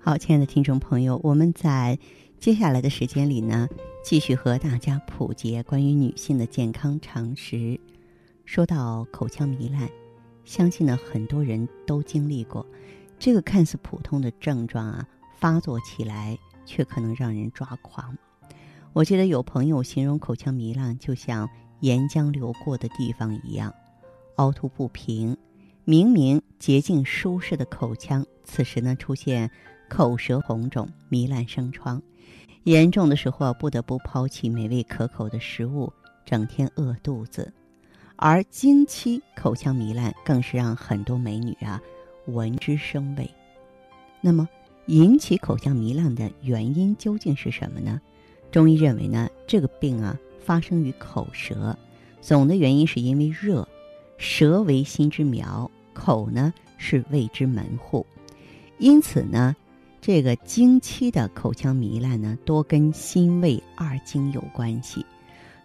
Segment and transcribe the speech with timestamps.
[0.00, 1.98] 好，亲爱的听众朋友，我们在
[2.38, 3.68] 接下来的时间里呢，
[4.02, 7.78] 继续和大家普及关于女性的健康常识。
[8.44, 9.90] 说到口腔糜烂，
[10.44, 12.64] 相信呢很多人都经历过
[13.18, 15.06] 这个看似普通的症状啊，
[15.36, 18.16] 发作起来却可能让人抓狂。
[18.92, 23.74] 我记得有朋友形容口腔糜烂就像岩浆流过的地方一样，
[24.36, 25.36] 凹凸不平，
[25.84, 29.50] 明明洁净舒适的口腔，此时呢出现。
[29.88, 32.00] 口舌红肿、糜烂生疮，
[32.64, 35.92] 严重的时候不得不抛弃美味可口的食物，
[36.24, 37.52] 整天饿肚子。
[38.16, 41.80] 而经期口腔糜烂，更是让很多美女啊
[42.26, 43.28] 闻之生畏。
[44.20, 44.48] 那么，
[44.86, 48.00] 引起口腔糜烂的原因究竟是什么呢？
[48.50, 51.76] 中医认为呢，这个病啊发生于口舌，
[52.20, 53.66] 总的原因是因为热，
[54.18, 58.04] 舌为心之苗，口呢是胃之门户，
[58.78, 59.56] 因此呢。
[60.00, 65.04] 这个经期的口腔糜烂呢，多跟心胃二经有关系，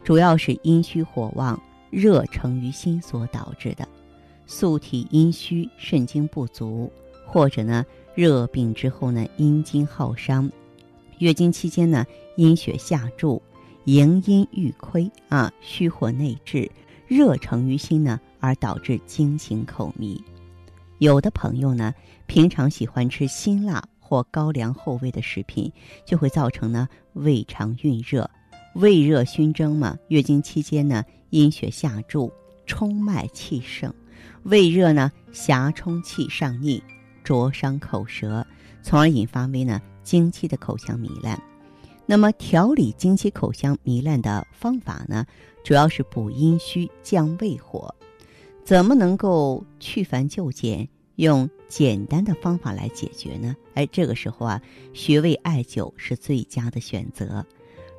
[0.03, 3.87] 主要是阴虚火旺、热成于心所导致的。
[4.45, 6.91] 素体阴虚、肾精不足，
[7.25, 10.51] 或者呢热病之后呢阴经耗伤，
[11.19, 13.41] 月经期间呢阴血下注，
[13.85, 16.69] 营阴欲亏啊，虚火内滞，
[17.07, 20.19] 热成于心呢，而导致经行口糜。
[20.97, 21.93] 有的朋友呢，
[22.27, 23.81] 平常喜欢吃辛辣。
[24.13, 25.73] 或高粱厚味的食品，
[26.05, 28.29] 就会造成呢胃肠蕴热，
[28.75, 29.97] 胃热熏蒸嘛。
[30.09, 32.31] 月经期间呢，阴血下注，
[32.67, 33.91] 冲脉气盛，
[34.43, 36.83] 胃热呢狭充气上逆，
[37.23, 38.45] 灼伤口舌，
[38.83, 41.41] 从而引发为呢经期的口腔糜烂。
[42.05, 45.25] 那么调理经期口腔糜烂的方法呢，
[45.63, 47.95] 主要是补阴虚、降胃火。
[48.63, 50.87] 怎么能够去繁就简？
[51.15, 53.55] 用简单的方法来解决呢？
[53.75, 54.61] 哎，这个时候啊，
[54.93, 57.45] 穴位艾灸是最佳的选择。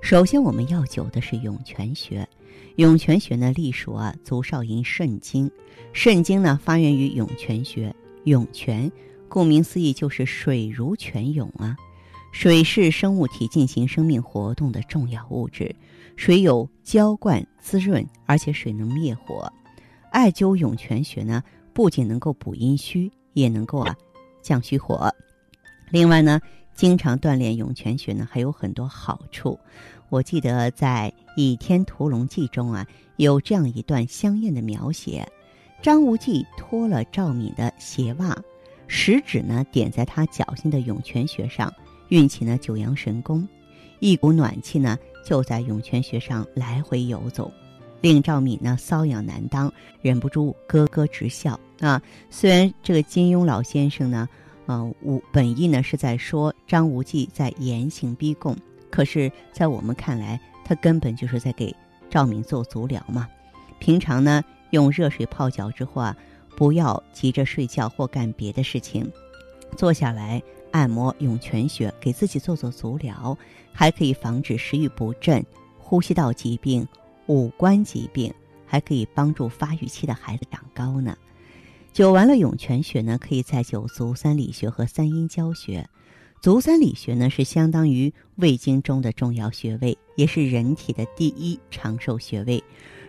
[0.03, 2.29] 首先，我们要灸的是涌泉穴。
[2.77, 5.51] 涌泉穴呢，隶属啊足少阴肾经。
[5.93, 7.95] 肾经呢，发源于涌泉穴。
[8.25, 8.91] 涌泉，
[9.29, 11.77] 顾名思义就是水如泉涌啊。
[12.33, 15.75] 水是生物体进行生命活动的重要物质。
[16.17, 19.53] 水有浇灌、滋润，而且水能灭火。
[20.11, 21.43] 艾灸涌泉穴呢？
[21.75, 23.97] 不仅能够补阴虚，也能够啊
[24.41, 25.13] 降虚火。
[25.91, 26.41] 另外呢，
[26.75, 29.59] 经常锻炼涌泉穴呢，还有很多好处。
[30.09, 32.87] 我记得在《倚天屠龙记》中啊，
[33.17, 35.27] 有这样一段香艳的描写：
[35.83, 38.37] 张无忌脱了赵敏的鞋袜，
[38.87, 41.73] 食指呢点在他脚心的涌泉穴上，
[42.09, 43.47] 运起呢九阳神功，
[43.99, 47.51] 一股暖气呢就在涌泉穴上来回游走。
[48.05, 49.73] 令赵敏呢瘙痒难当，
[50.03, 52.03] 忍不住咯咯直笑啊！
[52.29, 54.29] 虽然这个金庸老先生呢，
[54.67, 58.55] 呃，无本意呢是在说张无忌在严刑逼供，
[58.91, 61.75] 可是，在我们看来，他根本就是在给
[62.11, 63.27] 赵敏做足疗嘛。
[63.79, 66.15] 平常呢，用热水泡脚之后啊，
[66.59, 69.11] 不要急着睡觉或干别的事情，
[69.79, 73.35] 坐下来按摩涌泉穴，给自己做做足疗，
[73.73, 75.43] 还可以防止食欲不振、
[75.79, 76.87] 呼吸道疾病。
[77.27, 78.33] 五官疾病
[78.67, 81.17] 还可以帮助发育期的孩子长高呢。
[81.95, 85.89] 灸完了涌泉穴呢，可以再灸足三里穴和三阴交穴。
[86.41, 92.63] 足三里穴呢是相当于胃经中的重要穴位，也是人体的第一长寿穴位。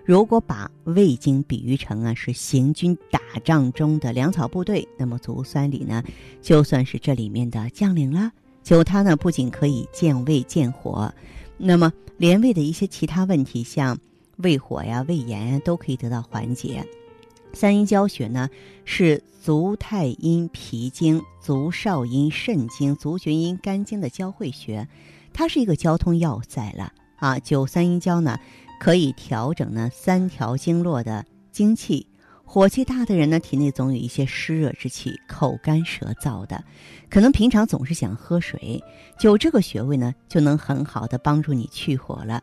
[0.06, 6.03] 如果把胃经比喻成啊是行军打仗中的粮草部队，那么足三里呢
[6.41, 8.32] 就算是这里面的将领了。
[8.64, 11.14] 灸它呢不仅可以健胃健火。
[11.57, 13.97] 那么，连胃的一些其他问题，像
[14.37, 16.85] 胃火呀、胃炎呀，都可以得到缓解。
[17.53, 18.49] 三阴交穴呢，
[18.84, 24.87] 是足太阴脾经、足少阴肾经、足厥阴肝经的交汇穴，
[25.31, 27.37] 它是一个交通要塞了啊。
[27.40, 28.37] 灸三阴交呢，
[28.79, 32.08] 可以调整呢三条经络的精气。
[32.47, 36.64] 火气大的人呢，体内总有一些湿热之气，口干舌燥的，
[37.09, 38.82] 可能平常总是想喝水，
[39.20, 42.42] 灸这个穴位呢，就能很好的帮助你去火了。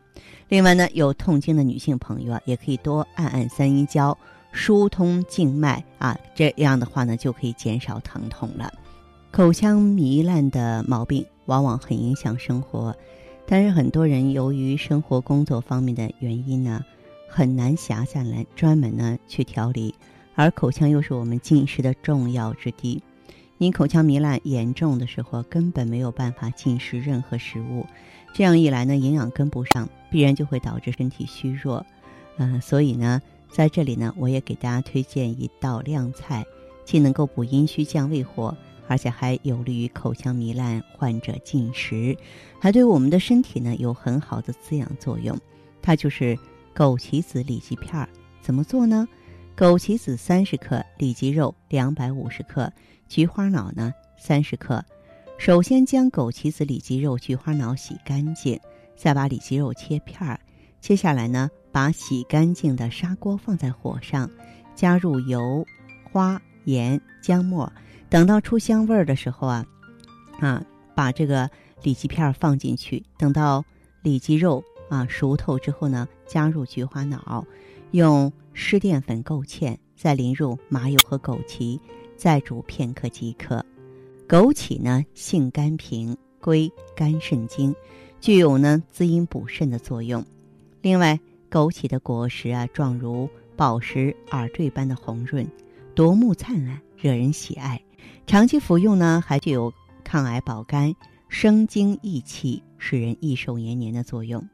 [0.49, 4.15] 另外呢，有痛经的女性朋友啊，也可以多按按三阴交，
[4.51, 8.71] 疏通静脉啊，这样的话呢，就可以减少疼痛了。
[9.31, 12.95] 口腔糜烂的毛病往往很影响生活。
[13.45, 16.81] 但是很多人由于生活工作方面的原因呢，
[17.35, 19.95] 很难狭下来专门呢去调理。
[20.35, 23.01] 而口腔又是我们进食的重要之地，
[23.57, 27.87] 你口腔糜烂严重的时候，根本没有办法进食任何食物。
[28.35, 31.83] 这样一来呢，营养跟不上，必然就会导致身体虚弱。
[32.37, 33.19] 嗯，所以呢，
[33.49, 36.45] 在这里呢，我也给大家推荐一道靓菜，
[36.85, 38.55] 既能够补阴虚降胃火，
[38.87, 42.15] 而且还有利于口腔糜烂患者进食，
[42.59, 45.39] 还对我们的身体呢有很好的滋养作用。
[45.81, 46.37] 它就是
[46.75, 48.07] 枸杞子里脊片儿。
[48.41, 49.07] 怎么做呢？
[49.55, 52.71] 枸杞子三十克，里脊肉两百五十克，
[53.07, 54.83] 菊花脑呢三十克。
[55.37, 58.59] 首先将枸杞子、里脊肉、菊花脑洗干净，
[58.95, 60.39] 再把里脊肉切片儿。
[60.79, 64.29] 接下来呢，把洗干净的砂锅放在火上，
[64.75, 65.65] 加入油、
[66.11, 67.71] 花、盐、姜末。
[68.09, 69.65] 等到出香味儿的时候啊，
[70.39, 70.63] 啊，
[70.95, 71.49] 把这个
[71.83, 73.03] 里脊片放进去。
[73.17, 73.63] 等到
[74.01, 77.45] 里脊肉啊熟透之后呢，加入菊花脑，
[77.91, 78.31] 用。
[78.55, 81.79] 湿淀粉勾芡，再淋入麻油和枸杞，
[82.15, 83.65] 再煮片刻即可。
[84.29, 87.75] 枸杞呢，性甘平，归肝肾经，
[88.21, 90.23] 具有呢滋阴补肾的作用。
[90.83, 91.19] 另外，
[91.49, 95.43] 枸杞的果实啊，状如宝石耳坠般的红润，
[95.95, 97.81] 夺目灿烂，惹人喜爱。
[98.27, 99.73] 长期服用呢，还具有
[100.03, 100.93] 抗癌保肝、
[101.27, 104.47] 生津益气、使人益寿延年的作用。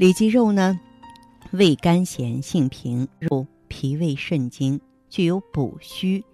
[0.00, 0.80] 里脊肉呢？
[1.50, 4.80] 味甘咸，性平，入脾胃肾经，
[5.10, 6.24] 具有补虚、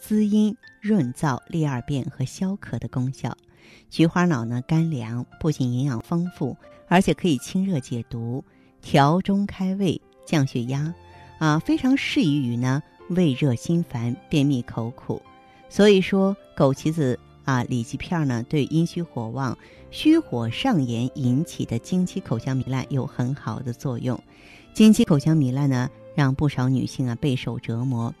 [0.00, 3.36] 滋阴、润燥、利二便和消渴的功效。
[3.88, 6.56] 菊花脑呢，甘凉，不仅营养丰富，
[6.88, 8.44] 而且可以清热解毒、
[8.80, 10.92] 调中开胃、降血压，
[11.38, 15.22] 啊，非常适宜于呢胃热心烦、便秘口苦。
[15.68, 17.16] 所以说，枸杞子
[17.52, 19.58] 啊、里脊片呢，对阴虚火旺、
[19.90, 24.18] 虚火上炎引起的经期口腔糜烂有很好的作用。
[24.72, 28.14] 经期口腔糜烂呢，让不少女性啊备受折磨，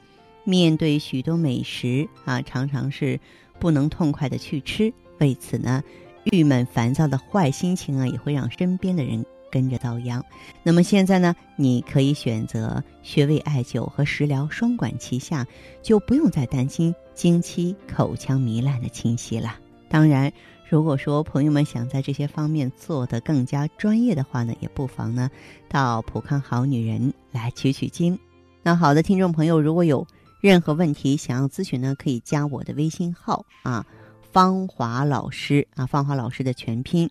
[0.44, 3.18] 面对许多美食啊，常常是
[3.58, 4.92] 不能痛快的去吃。
[5.18, 5.82] 为此呢，
[6.24, 10.24] 郁闷烦躁的坏心情啊，也会让身边的人跟着遭殃。
[10.64, 15.46] 那么现在呢，你可以选择穴位艾灸和食疗双管齐下，
[15.80, 19.56] 就不用再担心经期口腔糜烂的侵袭了。
[19.88, 20.32] 当然。
[20.68, 25.30] 如果说朋友们想在这些方面做得更加专业的话呢，也不妨呢
[25.68, 28.18] 到普康好女人来取取经。
[28.62, 30.06] 那好的，听众朋友，如果有
[30.40, 33.84] 任何问题想要咨询呢，可以加我的微信号啊，
[34.32, 37.10] 芳华老师啊，芳华老师的全拼，